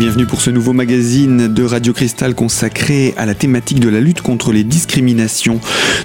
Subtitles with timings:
[0.00, 4.22] bienvenue pour ce nouveau magazine de Radio Cristal consacré à la thématique de la lutte
[4.22, 5.60] contre les discriminations.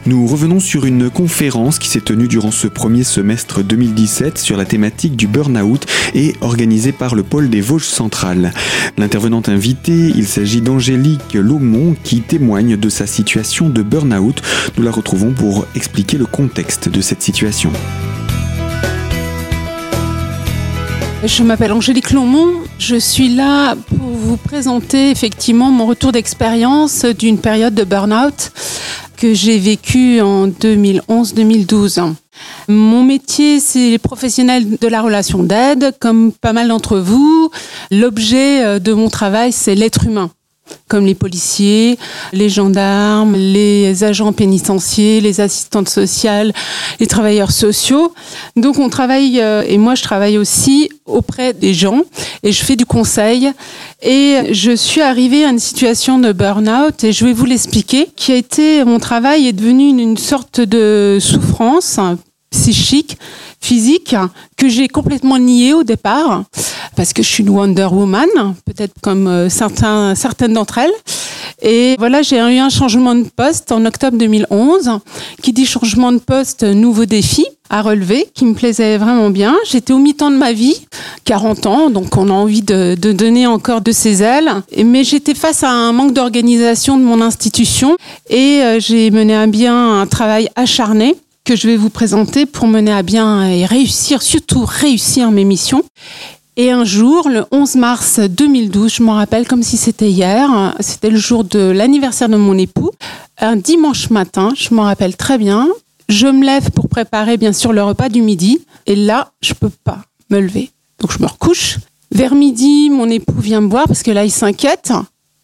[0.06, 4.66] Nous revenons sur une conférence qui s'est tenue durant ce premier semestre 2017 sur la
[4.66, 8.52] thématique du burn-out et organisée par le pôle des Vosges centrales.
[8.98, 14.42] L'intervenante invitée, il s'agit d'Angélique Laumont qui témoigne de sa situation de burn-out.
[14.78, 17.72] Nous la retrouvons pour expliquer le contexte de cette situation.
[21.26, 22.52] Je m'appelle Angélique Lomont.
[22.78, 28.52] Je suis là pour vous présenter effectivement mon retour d'expérience d'une période de burn-out
[29.18, 32.14] que j'ai vécue en 2011-2012.
[32.68, 35.96] Mon métier, c'est les professionnels de la relation d'aide.
[36.00, 37.50] Comme pas mal d'entre vous,
[37.90, 40.30] l'objet de mon travail, c'est l'être humain
[40.88, 41.98] comme les policiers,
[42.32, 46.54] les gendarmes, les agents pénitentiaires, les assistantes sociales,
[47.00, 48.14] les travailleurs sociaux.
[48.56, 52.02] Donc on travaille, euh, et moi je travaille aussi auprès des gens
[52.44, 53.52] et je fais du conseil.
[54.02, 58.32] Et je suis arrivée à une situation de burn-out et je vais vous l'expliquer, qui
[58.32, 62.00] a été, mon travail est devenu une sorte de souffrance
[62.52, 63.18] psychique,
[63.66, 64.16] physique,
[64.58, 66.44] que j'ai complètement nié au départ,
[66.96, 68.30] parce que je suis une Wonder Woman,
[68.66, 70.94] peut-être comme euh, certains, certaines d'entre elles.
[71.62, 75.00] Et voilà, j'ai eu un changement de poste en octobre 2011,
[75.42, 79.56] qui dit changement de poste, nouveau défi à relever, qui me plaisait vraiment bien.
[79.68, 80.86] J'étais au mi-temps de ma vie,
[81.24, 84.52] 40 ans, donc on a envie de, de donner encore de ses ailes.
[84.86, 87.98] Mais j'étais face à un manque d'organisation de mon institution
[88.30, 92.68] et euh, j'ai mené à bien un travail acharné que je vais vous présenter pour
[92.68, 95.84] mener à bien et réussir, surtout réussir mes missions.
[96.58, 101.12] Et un jour, le 11 mars 2012, je m'en rappelle comme si c'était hier, c'était
[101.12, 102.92] le jour de l'anniversaire de mon époux,
[103.40, 105.68] un dimanche matin, je m'en rappelle très bien,
[106.10, 109.72] je me lève pour préparer bien sûr le repas du midi, et là, je peux
[109.84, 110.00] pas
[110.32, 110.72] me lever.
[111.00, 111.78] Donc je me recouche.
[112.12, 114.94] Vers midi, mon époux vient me voir parce que là, il s'inquiète.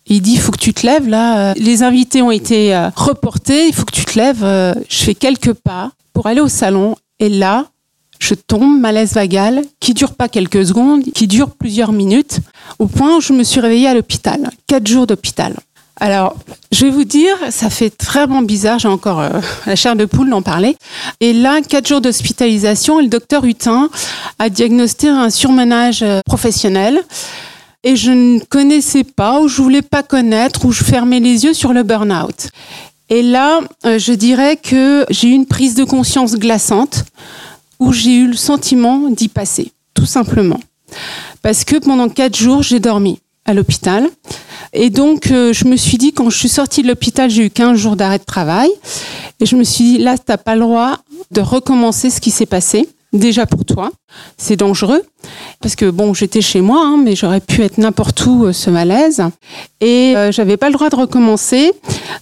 [0.08, 1.54] Il dit, il faut que tu te lèves, là.
[1.54, 4.44] Les invités ont été euh, reportés, il faut que tu te lèves.
[4.44, 6.96] Euh, je fais quelques pas pour aller au salon.
[7.20, 7.68] Et là,
[8.20, 12.40] je tombe, malaise vagal, qui dure pas quelques secondes, qui dure plusieurs minutes,
[12.80, 14.50] au point où je me suis réveillée à l'hôpital.
[14.68, 15.56] Quatre jours d'hôpital.
[16.00, 16.36] Alors,
[16.72, 19.30] je vais vous dire, ça fait vraiment bizarre, j'ai encore euh,
[19.68, 20.76] la chair de poule d'en parler.
[21.20, 23.90] Et là, quatre jours d'hospitalisation, et le docteur Hutin
[24.40, 27.04] a diagnostiqué un surmenage professionnel
[27.84, 31.54] et je ne connaissais pas ou je voulais pas connaître ou je fermais les yeux
[31.54, 32.50] sur le burn-out.
[33.10, 37.06] Et là, je dirais que j'ai eu une prise de conscience glaçante
[37.80, 40.60] où j'ai eu le sentiment d'y passer, tout simplement.
[41.42, 44.08] Parce que pendant quatre jours, j'ai dormi à l'hôpital.
[44.72, 47.78] Et donc, je me suis dit, quand je suis sortie de l'hôpital, j'ai eu 15
[47.78, 48.70] jours d'arrêt de travail.
[49.40, 51.00] Et je me suis dit, là, tu n'as pas le droit
[51.32, 53.92] de recommencer ce qui s'est passé déjà pour toi,
[54.38, 55.04] c'est dangereux
[55.62, 58.70] parce que bon, j'étais chez moi, hein, mais j'aurais pu être n'importe où euh, ce
[58.70, 59.24] malaise
[59.80, 61.72] et euh, j'avais pas le droit de recommencer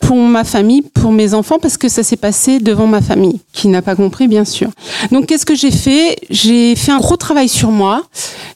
[0.01, 3.67] pour ma famille, pour mes enfants parce que ça s'est passé devant ma famille qui
[3.67, 4.69] n'a pas compris bien sûr.
[5.11, 6.17] Donc qu'est-ce que j'ai fait?
[6.29, 8.03] J'ai fait un gros travail sur moi.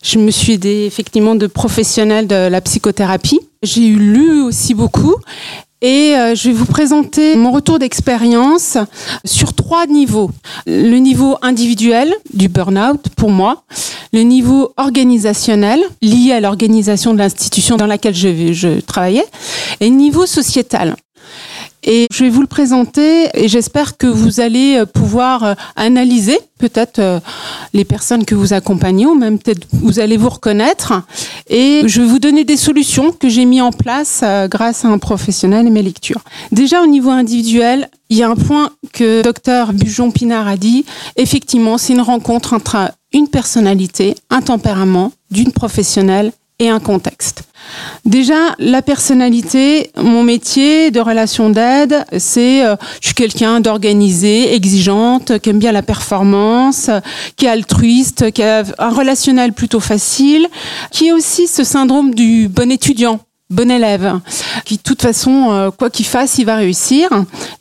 [0.03, 3.39] Je me suis aidée effectivement de professionnels de la psychothérapie.
[3.61, 5.15] J'ai lu aussi beaucoup
[5.83, 8.77] et euh, je vais vous présenter mon retour d'expérience
[9.25, 10.31] sur trois niveaux.
[10.65, 13.63] Le niveau individuel du burn-out pour moi,
[14.13, 19.25] le niveau organisationnel lié à l'organisation de l'institution dans laquelle je, je travaillais,
[19.81, 20.95] et le niveau sociétal.
[21.83, 26.39] Et je vais vous le présenter et j'espère que vous allez euh, pouvoir euh, analyser
[26.57, 27.19] peut-être euh,
[27.73, 30.93] les personnes que vous accompagnez ou même peut-être vous allez vous reconnaître.
[31.49, 34.97] Et je vais vous donner des solutions que j'ai mis en place grâce à un
[34.97, 36.21] professionnel et mes lectures.
[36.51, 40.85] Déjà au niveau individuel, il y a un point que docteur Bujon-Pinard a dit.
[41.17, 47.43] Effectivement, c'est une rencontre entre une personnalité, un tempérament d'une professionnelle et un contexte.
[48.05, 55.39] Déjà, la personnalité, mon métier de relation d'aide, c'est euh, je suis quelqu'un d'organisé, exigeante,
[55.39, 56.89] qui aime bien la performance,
[57.35, 60.47] qui est altruiste, qui a un relationnel plutôt facile,
[60.91, 63.19] qui a aussi ce syndrome du bon étudiant
[63.53, 64.19] bon élève,
[64.65, 67.09] qui de toute façon, euh, quoi qu'il fasse, il va réussir.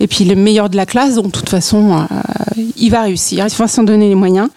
[0.00, 3.44] Et puis le meilleur de la classe, donc de toute façon, euh, il va réussir.
[3.46, 4.48] Il faut s'en donner les moyens.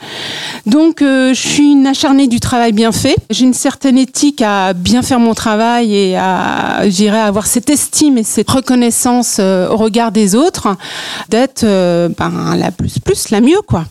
[0.66, 3.16] Donc euh, je suis une acharnée du travail bien fait.
[3.30, 8.18] J'ai une certaine éthique à bien faire mon travail et à, j'irais, avoir cette estime
[8.18, 10.76] et cette reconnaissance au regard des autres,
[11.30, 13.86] d'être ben, la plus plus, la mieux, quoi.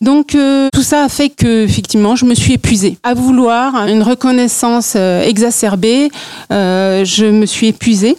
[0.00, 0.36] Donc
[0.72, 6.10] tout ça a fait que effectivement, je me suis épuisée à vouloir une reconnaissance exacerbée.
[7.04, 8.16] Je me suis épuisée.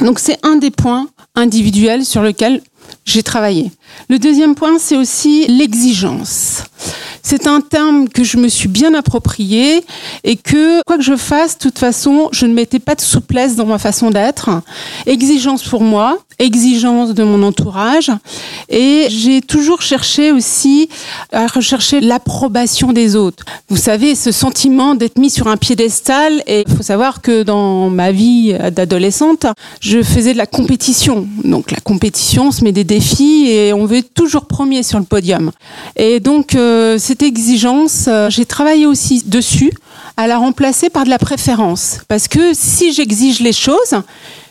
[0.00, 2.60] Donc c'est un des points individuels sur lequel
[3.04, 3.70] j'ai travaillé.
[4.08, 6.64] Le deuxième point, c'est aussi l'exigence.
[7.22, 9.84] C'est un terme que je me suis bien approprié
[10.24, 13.56] et que, quoi que je fasse, de toute façon, je ne mettais pas de souplesse
[13.56, 14.50] dans ma façon d'être.
[15.06, 18.10] Exigence pour moi, exigence de mon entourage.
[18.68, 20.88] Et j'ai toujours cherché aussi
[21.32, 23.44] à rechercher l'approbation des autres.
[23.68, 26.42] Vous savez, ce sentiment d'être mis sur un piédestal.
[26.46, 29.46] Et il faut savoir que dans ma vie d'adolescente,
[29.80, 31.26] je faisais de la compétition.
[31.44, 34.98] Donc la compétition, on se met des défis et on veut être toujours premier sur
[34.98, 35.52] le podium.
[35.96, 39.70] Et donc, euh, cette exigence, euh, j'ai travaillé aussi dessus
[40.16, 41.98] à la remplacer par de la préférence.
[42.08, 44.00] Parce que si j'exige les choses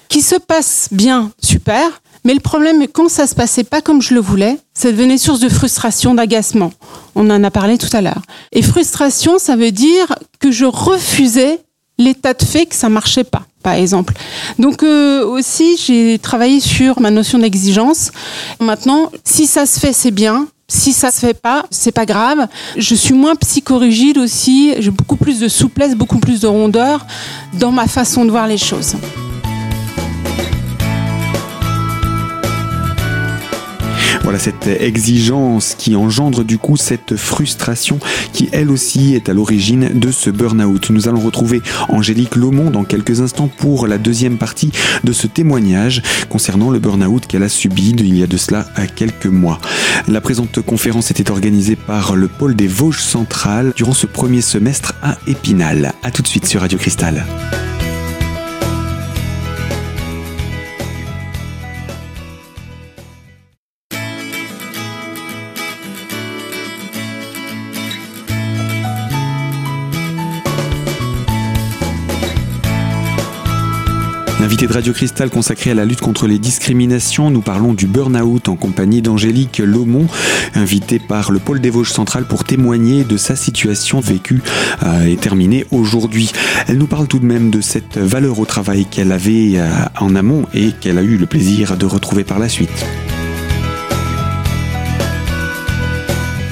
[0.09, 4.13] qui se passent bien, super, mais le problème quand ça se passait pas comme je
[4.13, 6.71] le voulais, ça devenait source de frustration, d'agacement.
[7.15, 8.21] On en a parlé tout à l'heure.
[8.51, 11.61] Et frustration, ça veut dire que je refusais
[11.97, 14.13] l'état de fait que ça marchait pas, par exemple.
[14.59, 18.11] Donc euh, aussi, j'ai travaillé sur ma notion d'exigence.
[18.59, 20.47] Maintenant, si ça se fait, c'est bien.
[20.73, 22.47] Si ça se fait pas, c'est pas grave.
[22.77, 24.73] Je suis moins psychorigide aussi.
[24.79, 27.05] J'ai beaucoup plus de souplesse, beaucoup plus de rondeur
[27.59, 28.95] dans ma façon de voir les choses.
[34.23, 37.99] Voilà cette exigence qui engendre du coup cette frustration
[38.31, 40.89] qui elle aussi est à l'origine de ce burn-out.
[40.91, 44.71] Nous allons retrouver Angélique Lomond dans quelques instants pour la deuxième partie
[45.03, 48.65] de ce témoignage concernant le burn-out qu'elle a subi il y a de cela
[48.95, 49.59] quelques mois.
[50.07, 54.93] La présente conférence était organisée par le pôle des Vosges centrales durant ce premier semestre
[55.01, 55.93] à Épinal.
[56.03, 57.25] A tout de suite sur Radio Cristal.
[74.51, 78.49] L'invité de Radio Cristal consacré à la lutte contre les discriminations, nous parlons du burn-out
[78.49, 80.07] en compagnie d'Angélique Lomont,
[80.55, 84.41] invitée par le pôle des Vosges centrales pour témoigner de sa situation vécue
[84.83, 86.33] euh, et terminée aujourd'hui.
[86.67, 90.17] Elle nous parle tout de même de cette valeur au travail qu'elle avait euh, en
[90.17, 92.85] amont et qu'elle a eu le plaisir de retrouver par la suite.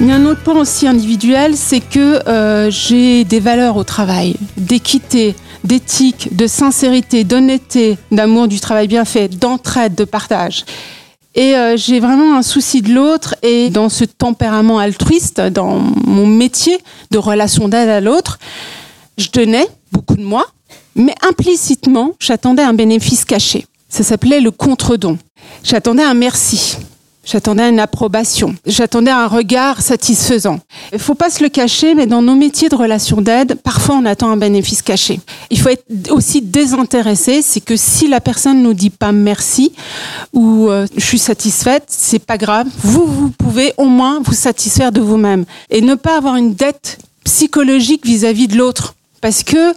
[0.00, 3.84] Il y a un autre point aussi individuel, c'est que euh, j'ai des valeurs au
[3.84, 10.64] travail, d'équité, d'éthique, de sincérité, d'honnêteté, d'amour du travail bien fait, d'entraide, de partage.
[11.34, 16.26] Et euh, j'ai vraiment un souci de l'autre et dans ce tempérament altruiste, dans mon
[16.26, 16.78] métier
[17.10, 18.38] de relation d'aide à l'autre,
[19.16, 20.46] je donnais beaucoup de moi,
[20.96, 23.66] mais implicitement, j'attendais un bénéfice caché.
[23.88, 25.18] Ça s'appelait le contre-don.
[25.62, 26.78] J'attendais un merci.
[27.24, 28.54] J'attendais une approbation.
[28.66, 30.58] J'attendais un regard satisfaisant.
[30.92, 34.06] Il faut pas se le cacher, mais dans nos métiers de relation d'aide, parfois on
[34.06, 35.20] attend un bénéfice caché.
[35.50, 37.42] Il faut être aussi désintéressé.
[37.42, 39.72] C'est que si la personne nous dit pas merci
[40.32, 42.66] ou euh, je suis satisfaite, c'est pas grave.
[42.82, 46.98] Vous, vous pouvez au moins vous satisfaire de vous-même et ne pas avoir une dette
[47.24, 48.94] psychologique vis-à-vis -vis de l'autre.
[49.20, 49.74] Parce que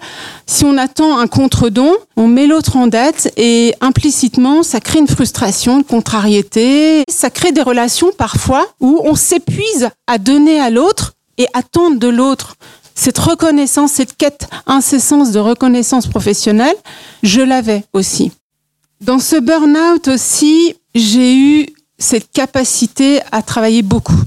[0.47, 5.07] si on attend un contre-don, on met l'autre en dette et implicitement, ça crée une
[5.07, 7.03] frustration, une contrariété.
[7.09, 12.07] Ça crée des relations parfois où on s'épuise à donner à l'autre et attendre de
[12.07, 12.55] l'autre
[12.95, 16.75] cette reconnaissance, cette quête incessante de reconnaissance professionnelle,
[17.23, 18.31] je l'avais aussi.
[19.01, 21.65] Dans ce burn-out aussi, j'ai eu
[21.97, 24.21] cette capacité à travailler beaucoup.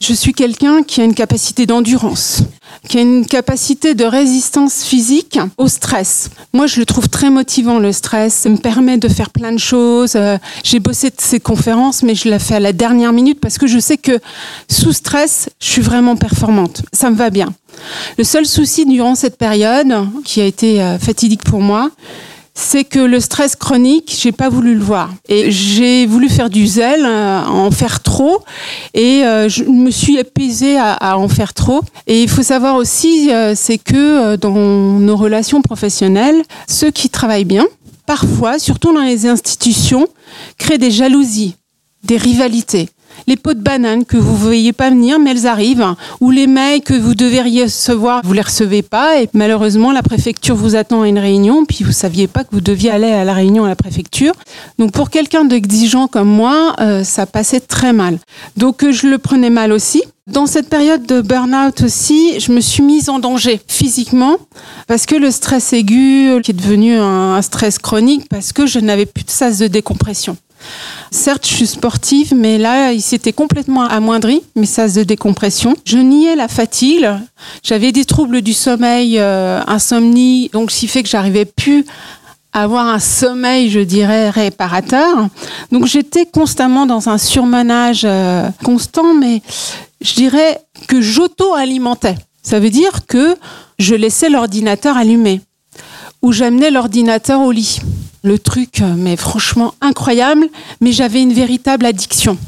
[0.00, 2.42] Je suis quelqu'un qui a une capacité d'endurance,
[2.88, 6.30] qui a une capacité de résistance physique au stress.
[6.52, 8.34] Moi, je le trouve très motivant, le stress.
[8.34, 10.14] Ça me permet de faire plein de choses.
[10.16, 13.58] Euh, j'ai bossé de ces conférences, mais je l'ai fait à la dernière minute parce
[13.58, 14.20] que je sais que
[14.70, 16.82] sous stress, je suis vraiment performante.
[16.92, 17.54] Ça me va bien.
[18.18, 19.92] Le seul souci durant cette période,
[20.24, 21.90] qui a été euh, fatidique pour moi,
[22.54, 25.10] c'est que le stress chronique, j'ai pas voulu le voir.
[25.28, 28.44] Et j'ai voulu faire du zèle, euh, en faire trop,
[28.94, 31.82] et euh, je me suis épuisée à, en faire trop.
[32.06, 37.44] Et il faut savoir aussi, euh, c'est que dans nos relations professionnelles, ceux qui travaillent
[37.44, 37.66] bien,
[38.06, 40.06] parfois, surtout dans les institutions,
[40.56, 41.56] créent des jalousies,
[42.04, 42.88] des rivalités
[43.26, 46.46] les pots de bananes que vous ne voyez pas venir, mais elles arrivent, ou les
[46.46, 51.02] mails que vous devriez recevoir, vous les recevez pas, et malheureusement la préfecture vous attend
[51.02, 53.68] à une réunion, puis vous saviez pas que vous deviez aller à la réunion à
[53.68, 54.34] la préfecture.
[54.78, 58.18] Donc pour quelqu'un d'exigeant comme moi, euh, ça passait très mal.
[58.56, 60.02] Donc euh, je le prenais mal aussi.
[60.26, 64.38] Dans cette période de burn-out aussi, je me suis mise en danger physiquement
[64.86, 69.04] parce que le stress aigu, qui est devenu un stress chronique, parce que je n'avais
[69.04, 70.38] plus de sas de décompression.
[71.10, 75.76] Certes, je suis sportive, mais là, il s'était complètement amoindri, mes sas de décompression.
[75.84, 77.08] Je niais la fatigue.
[77.62, 81.84] J'avais des troubles du sommeil, euh, insomnie, donc ce qui fait que j'arrivais plus
[82.52, 85.28] à avoir un sommeil, je dirais, réparateur.
[85.72, 89.42] Donc j'étais constamment dans un surmenage euh, constant, mais
[90.00, 92.16] je dirais que j'auto-alimentais.
[92.42, 93.36] Ça veut dire que
[93.78, 95.40] je laissais l'ordinateur allumé
[96.22, 97.80] ou j'amenais l'ordinateur au lit.
[98.24, 100.48] Le truc, mais franchement incroyable,
[100.80, 102.38] mais j'avais une véritable addiction.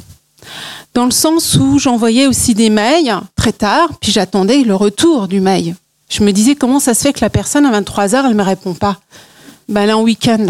[0.95, 5.38] Dans le sens où j'envoyais aussi des mails très tard, puis j'attendais le retour du
[5.38, 5.76] mail.
[6.09, 8.42] Je me disais comment ça se fait que la personne à 23 heures, elle me
[8.42, 8.97] répond pas?
[9.68, 10.47] Ben là, en week-end.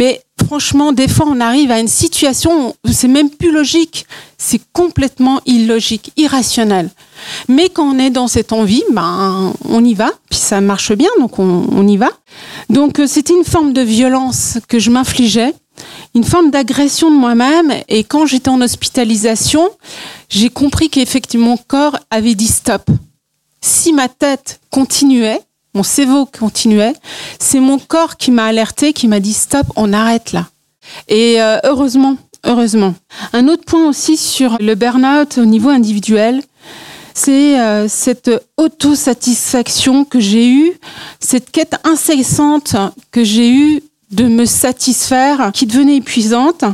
[0.00, 4.06] Mais franchement, des fois, on arrive à une situation où c'est même plus logique.
[4.38, 6.88] C'est complètement illogique, irrationnel.
[7.48, 10.10] Mais quand on est dans cette envie, ben, on y va.
[10.30, 12.08] Puis ça marche bien, donc on, on y va.
[12.70, 15.52] Donc, euh, c'était une forme de violence que je m'infligeais,
[16.14, 17.70] une forme d'agression de moi-même.
[17.88, 19.68] Et quand j'étais en hospitalisation,
[20.30, 22.88] j'ai compris qu'effectivement, mon corps avait dit stop.
[23.60, 25.42] Si ma tête continuait,
[25.74, 26.94] mon cerveau continuait,
[27.38, 30.48] c'est mon corps qui m'a alerté, qui m'a dit stop, on arrête là.
[31.08, 32.94] Et euh, heureusement, heureusement.
[33.32, 36.42] Un autre point aussi sur le burn-out au niveau individuel,
[37.14, 40.72] c'est euh, cette autosatisfaction que j'ai eue,
[41.18, 42.76] cette quête incessante
[43.10, 46.64] que j'ai eue de me satisfaire qui devenait épuisante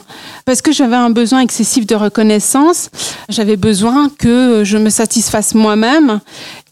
[0.46, 2.90] parce que j'avais un besoin excessif de reconnaissance.
[3.28, 6.20] J'avais besoin que je me satisfasse moi-même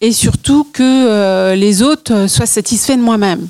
[0.05, 3.49] et surtout que euh, les autres soient satisfaits de moi-même.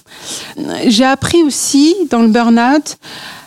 [0.87, 2.97] J'ai appris aussi dans le burn-out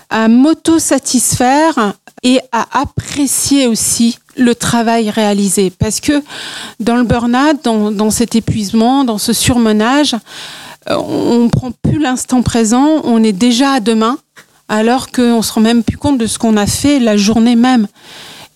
[0.09, 5.69] à m'auto-satisfaire et à apprécier aussi le travail réalisé.
[5.69, 6.21] Parce que
[6.81, 10.13] dans le burn-out, dans, dans cet épuisement, dans ce surmenage,
[10.89, 14.17] euh, on ne prend plus l'instant présent, on est déjà à demain,
[14.67, 17.55] alors qu'on ne se rend même plus compte de ce qu'on a fait la journée
[17.55, 17.87] même.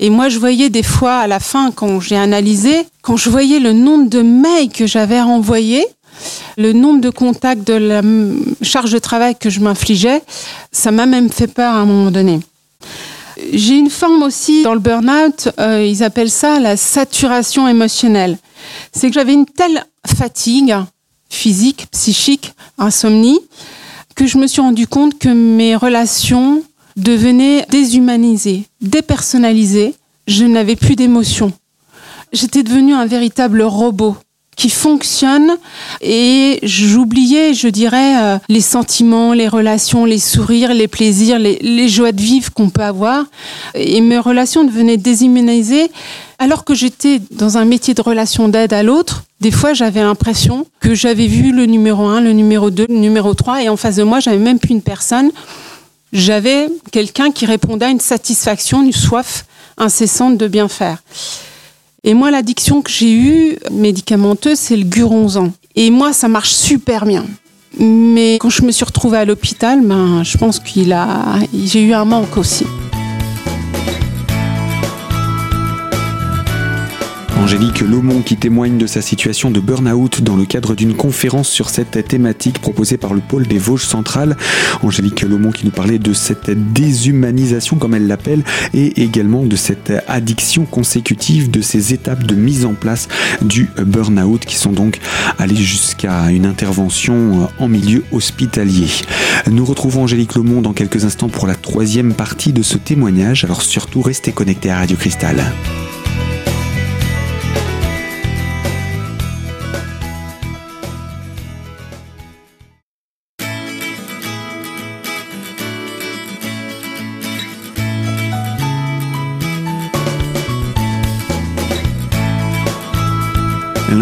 [0.03, 3.59] Et moi, je voyais des fois, à la fin, quand j'ai analysé, quand je voyais
[3.59, 5.85] le nombre de mails que j'avais renvoyés,
[6.57, 8.01] le nombre de contacts de la
[8.63, 10.23] charge de travail que je m'infligeais,
[10.71, 12.39] ça m'a même fait peur à un moment donné.
[13.53, 18.39] J'ai une forme aussi dans le burn-out, euh, ils appellent ça la saturation émotionnelle.
[18.91, 20.75] C'est que j'avais une telle fatigue
[21.29, 23.39] physique, psychique, insomnie,
[24.15, 26.63] que je me suis rendu compte que mes relations
[26.97, 29.95] devenaient déshumanisées, dépersonnalisées.
[30.27, 31.51] Je n'avais plus d'émotions.
[32.33, 34.15] J'étais devenue un véritable robot
[34.55, 35.57] qui fonctionne
[36.01, 42.11] et j'oubliais, je dirais, euh, les sentiments, les relations, les sourires, les plaisirs, les, joies
[42.11, 43.25] de vivre qu'on peut avoir.
[43.73, 45.89] Et mes relations devenaient déshumanisées
[46.37, 49.23] alors que j'étais dans un métier de relation d'aide à l'autre.
[49.39, 53.33] Des fois, j'avais l'impression que j'avais vu le numéro 1, le numéro 2, le numéro
[53.33, 55.31] 3 et en face de moi, j'avais même plus une personne.
[56.13, 59.45] J'avais quelqu'un qui répondait à une satisfaction, une soif
[59.77, 61.01] incessante de bien faire.
[62.03, 65.51] Et moi, l'addiction que j'ai eue médicamenteuse, c'est le guronzan.
[65.75, 67.25] Et moi, ça marche super bien.
[67.79, 71.93] Mais quand je me suis retrouvée à l'hôpital, ben, je pense qu'il a, j'ai eu
[71.93, 72.65] un manque aussi.
[77.41, 81.71] Angélique Lomont qui témoigne de sa situation de burn-out dans le cadre d'une conférence sur
[81.71, 84.37] cette thématique proposée par le pôle des Vosges centrales.
[84.83, 88.43] Angélique Lomont qui nous parlait de cette déshumanisation comme elle l'appelle
[88.75, 93.07] et également de cette addiction consécutive de ces étapes de mise en place
[93.41, 94.99] du burn-out qui sont donc
[95.39, 98.87] allées jusqu'à une intervention en milieu hospitalier.
[99.49, 103.63] Nous retrouvons Angélique Lomont dans quelques instants pour la troisième partie de ce témoignage, alors
[103.63, 105.43] surtout restez connectés à Radio Cristal.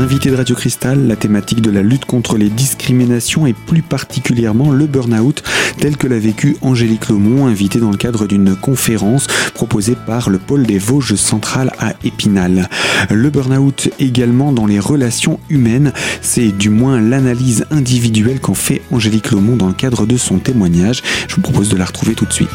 [0.10, 4.72] L'invité de Radio Cristal, la thématique de la lutte contre les discriminations et plus particulièrement
[4.72, 5.44] le burn-out
[5.78, 10.40] tel que l'a vécu Angélique Lomont, invitée dans le cadre d'une conférence proposée par le
[10.40, 12.70] pôle des Vosges centrales à Épinal.
[13.12, 19.30] Le burn-out également dans les relations humaines, c'est du moins l'analyse individuelle qu'en fait Angélique
[19.30, 21.04] Lomont dans le cadre de son témoignage.
[21.28, 22.50] Je vous propose de la retrouver tout de suite.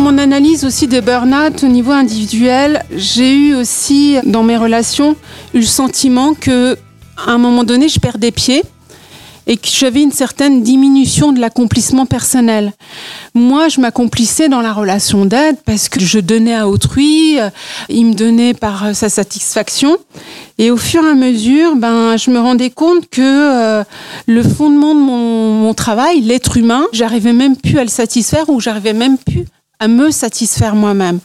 [0.00, 5.14] Mon analyse aussi des burn-out au niveau individuel, j'ai eu aussi dans mes relations
[5.54, 6.76] eu le sentiment que
[7.26, 8.62] à un moment donné, je perdais pied
[9.46, 12.72] et que j'avais une certaine diminution de l'accomplissement personnel.
[13.34, 17.50] Moi, je m'accomplissais dans la relation d'aide parce que je donnais à autrui, euh,
[17.88, 19.98] il me donnait par euh, sa satisfaction.
[20.58, 23.84] Et au fur et à mesure, ben, je me rendais compte que euh,
[24.26, 28.94] le fondement de mon travail, l'être humain, j'arrivais même plus à le satisfaire ou j'arrivais
[28.94, 29.46] même plus
[29.80, 31.18] à me satisfaire moi-même.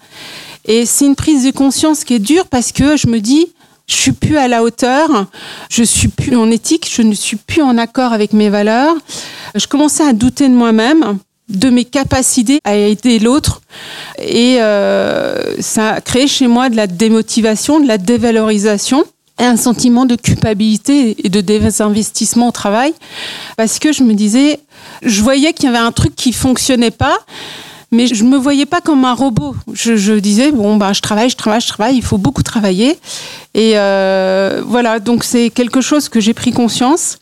[0.65, 3.47] Et c'est une prise de conscience qui est dure parce que je me dis,
[3.87, 5.27] je suis plus à la hauteur,
[5.69, 8.95] je suis plus en éthique, je ne suis plus en accord avec mes valeurs.
[9.53, 11.19] Je commençais à douter de moi-même
[11.49, 13.61] de mes capacités à aider l'autre.
[14.19, 19.03] Et euh, ça a créé chez moi de la démotivation, de la dévalorisation
[19.39, 22.93] et un sentiment de culpabilité et de désinvestissement au travail
[23.57, 24.59] parce que je me disais,
[25.03, 27.17] je voyais qu'il y avait un truc qui fonctionnait pas,
[27.91, 29.55] mais je me voyais pas comme un robot.
[29.73, 31.95] Je, disais bon ben je travaille, je travaille, je travaille.
[31.95, 32.97] Il faut beaucoup travailler
[33.53, 34.99] et euh, voilà.
[34.99, 37.19] Donc c'est quelque chose que j'ai pris conscience.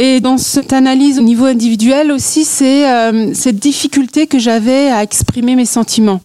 [0.00, 5.02] Et dans cette analyse au niveau individuel aussi, c'est euh, cette difficulté que j'avais à
[5.02, 6.20] exprimer mes sentiments.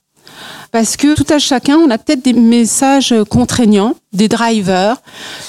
[0.71, 4.97] Parce que tout à chacun, on a peut-être des messages contraignants, des drivers,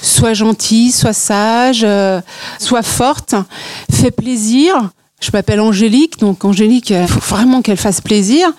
[0.02, 2.20] soit gentil, soit sage, euh,
[2.58, 3.34] soit forte,
[3.90, 4.90] fait plaisir,
[5.24, 8.52] je m'appelle Angélique, donc Angélique, il faut vraiment qu'elle fasse plaisir.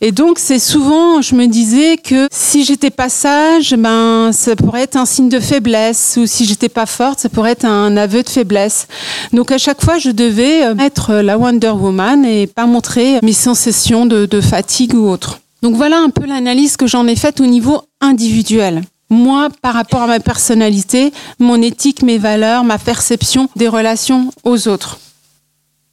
[0.00, 4.82] Et donc, c'est souvent, je me disais que si j'étais pas sage, ben, ça pourrait
[4.82, 8.22] être un signe de faiblesse, ou si j'étais pas forte, ça pourrait être un aveu
[8.22, 8.88] de faiblesse.
[9.32, 13.32] Donc, à chaque fois, je devais euh, être la Wonder Woman et pas montrer mes
[13.32, 15.40] sensations de fatigue ou autre.
[15.62, 20.02] Donc, voilà un peu l'analyse que j'en ai faite au niveau individuel moi par rapport
[20.02, 24.98] à ma personnalité, mon éthique, mes valeurs, ma perception des relations aux autres.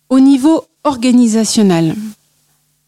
[0.10, 1.96] Au niveau organisationnel,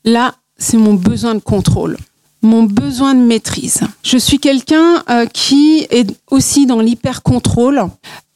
[0.05, 1.97] là, c'est mon besoin de contrôle,
[2.41, 3.81] mon besoin de maîtrise.
[4.03, 7.83] Je suis quelqu'un euh, qui est aussi dans l'hyper-contrôle,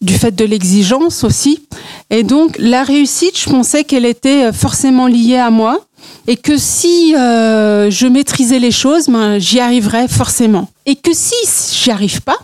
[0.02, 1.66] du fait de l'exigence aussi.
[2.10, 5.80] Et donc, la réussite, je pensais qu'elle était euh, forcément liée à moi
[6.28, 10.68] et que si euh, je maîtrisais les choses, ben, j'y arriverais forcément.
[10.86, 11.36] Et que si
[11.72, 12.38] j'y arrive pas,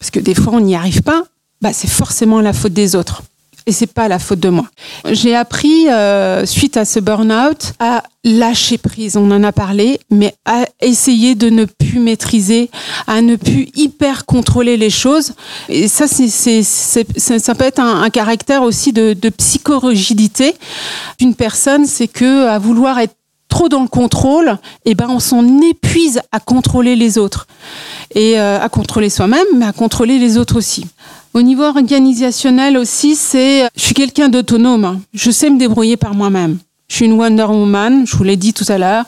[0.00, 1.22] parce que des fois on n'y arrive pas,
[1.60, 3.22] bah, c'est forcément la faute des autres
[3.70, 4.66] et c'est pas la faute de moi.
[5.12, 10.34] J'ai appris euh, suite à ce burn-out à lâcher prise, on en a parlé, mais
[10.44, 12.68] à essayer de ne plus maîtriser,
[13.06, 15.34] à ne plus hyper contrôler les choses.
[15.68, 20.56] Et ça, ça peut être un, caractère aussi de, de psychorigidité
[21.20, 23.14] d'une personne, c'est que à vouloir être
[23.48, 27.46] trop dans le contrôle, eh ben on s'en épuise à contrôler les autres
[28.14, 30.86] et euh, à contrôler soi-même, mais à contrôler les autres aussi.
[31.32, 35.00] Au niveau organisationnel aussi, c'est, je suis quelqu'un d'autonome.
[35.14, 36.58] Je sais me débrouiller par moi-même.
[36.88, 39.04] Je suis une Wonder Woman, je vous l'ai dit tout à l'heure.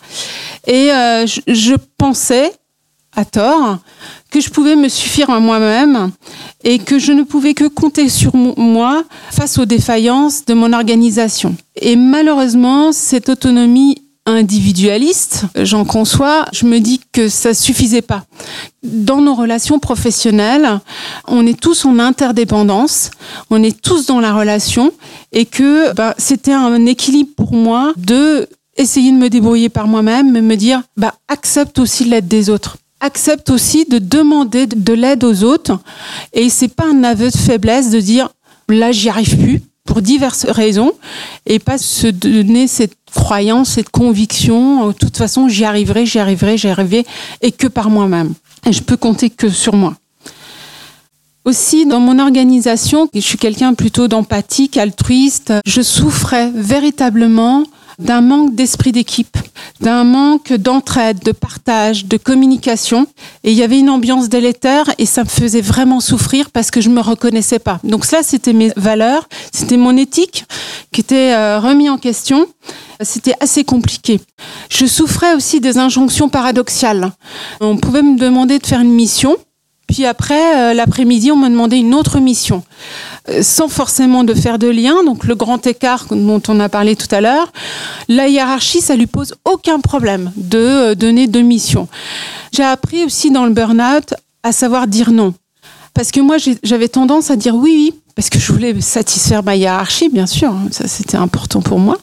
[0.69, 2.53] Et euh, je, pensais,
[3.17, 3.79] à tort,
[4.31, 6.13] que je pouvais me suffire à moi-même
[6.63, 11.57] et que je ne pouvais que compter sur moi face aux défaillances de mon organisation.
[11.75, 18.25] Et malheureusement, cette autonomie individualiste, j'en conçois, je me dis que ça suffisait pas.
[18.83, 20.81] Dans nos relations professionnelles,
[21.27, 23.11] on est tous en interdépendance,
[23.51, 24.93] on est tous dans la relation
[25.33, 30.33] et que ben, c'était un équilibre pour moi de essayer de me débrouiller par moi-même,
[30.33, 32.79] mais me dire bah accepte aussi l'aide des autres.
[33.01, 35.79] Accepte aussi de demander de l'aide aux autres
[36.33, 38.31] et c'est pas un aveu de faiblesse de dire
[38.69, 40.93] là j'y arrive plus pour diverses raisons
[41.47, 46.57] et pas se donner cette croyance, cette conviction, de toute façon j'y arriverai, j'y arriverai,
[46.57, 47.05] j'y arriverai
[47.41, 48.35] et que par moi-même.
[48.67, 49.95] Et je peux compter que sur moi.
[51.45, 57.65] Aussi, dans mon organisation, je suis quelqu'un plutôt d'empathique, altruiste, je souffrais véritablement
[57.99, 59.37] d'un manque d'esprit d'équipe,
[59.81, 63.07] d'un manque d'entraide, de partage, de communication.
[63.45, 66.81] Et il y avait une ambiance délétère et ça me faisait vraiment souffrir parce que
[66.81, 67.81] je me reconnaissais pas.
[67.85, 70.45] Donc cela, c'était mes valeurs, c'était mon éthique
[70.93, 72.47] qui était euh, remis en question.
[73.01, 74.21] C'était assez compliqué.
[74.71, 77.13] Je souffrais aussi des injonctions paradoxales.
[77.61, 79.37] On pouvait me demander de faire une mission,
[79.93, 82.63] puis après, euh, l'après-midi, on me demandait une autre mission.
[83.29, 86.97] Euh, sans forcément de faire de lien, donc le grand écart dont on a parlé
[86.97, 87.53] tout à l'heure,
[88.09, 91.87] la hiérarchie, ça lui pose aucun problème de euh, donner deux missions.
[92.53, 95.35] J'ai appris aussi dans le burn-out à savoir dire non.
[95.95, 99.55] Parce que moi, j'avais tendance à dire oui, oui, parce que je voulais satisfaire ma
[99.55, 101.99] hiérarchie, bien sûr, hein, ça c'était important pour moi.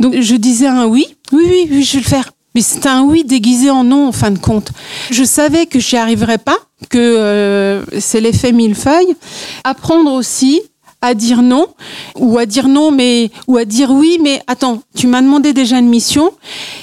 [0.00, 2.30] Donc je disais un oui, oui, oui, oui, je vais le faire.
[2.54, 4.70] Mais c'était un oui déguisé en non en fin de compte.
[5.10, 9.14] Je savais que j'y arriverais pas, que euh, c'est l'effet millefeuille.
[9.64, 10.62] Apprendre aussi
[11.00, 11.68] à dire non
[12.16, 15.78] ou à dire non mais ou à dire oui mais attends tu m'as demandé déjà
[15.78, 16.32] une mission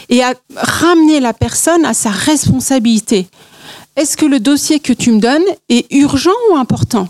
[0.09, 3.27] et à ramener la personne à sa responsabilité.
[3.95, 7.07] Est-ce que le dossier que tu me donnes est urgent ou important?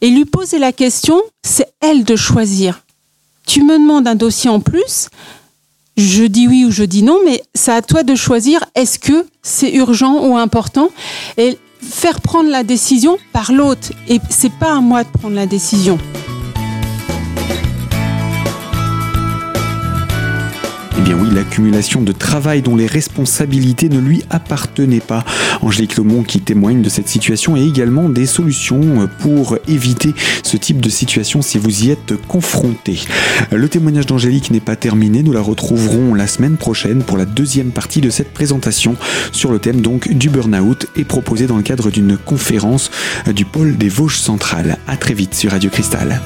[0.00, 2.82] Et lui poser la question c'est elle de choisir.
[3.46, 5.08] Tu me demandes un dossier en plus
[5.98, 9.26] je dis oui ou je dis non, mais c'est à toi de choisir est-ce que
[9.42, 10.90] c'est urgent ou important?
[11.80, 13.92] Faire prendre la décision par l'autre.
[14.08, 15.98] Et c'est pas à moi de prendre la décision.
[21.14, 25.24] L'accumulation de travail dont les responsabilités ne lui appartenaient pas.
[25.62, 30.80] Angélique Lomont qui témoigne de cette situation et également des solutions pour éviter ce type
[30.80, 33.00] de situation si vous y êtes confronté.
[33.52, 37.70] Le témoignage d'Angélique n'est pas terminé, nous la retrouverons la semaine prochaine pour la deuxième
[37.70, 38.96] partie de cette présentation
[39.32, 42.90] sur le thème donc du burn-out et proposé dans le cadre d'une conférence
[43.34, 44.78] du pôle des Vosges centrales.
[44.86, 46.20] À très vite sur Radio Cristal.